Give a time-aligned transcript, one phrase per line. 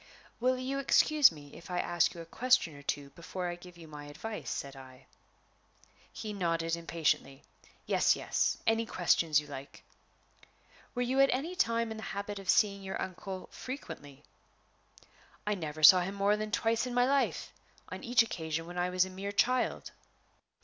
[0.39, 3.77] "Will you excuse me if I ask you a question or two before I give
[3.77, 5.05] you my advice?" said I.
[6.11, 7.43] He nodded impatiently.
[7.85, 9.83] "Yes, yes any questions you like."
[10.95, 14.23] "Were you at any time in the habit of seeing your uncle frequently?"
[15.45, 17.53] "I never saw him more than twice in my life
[17.89, 19.91] on each occasion when I was a mere child."